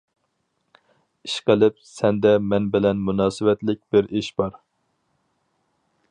[1.27, 4.57] ئىشقىلىپ سەندە مەن بىلەن مۇناسىۋەتلىك بىر ئىش بار.